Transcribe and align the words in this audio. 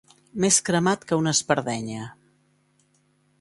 Més 0.45 0.55
cremat 0.69 1.05
que 1.11 1.19
una 1.23 1.33
espardenya. 1.39 2.09